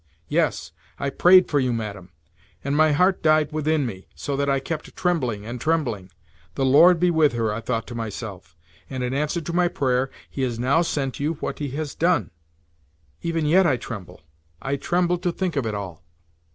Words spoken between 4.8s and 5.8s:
trembling and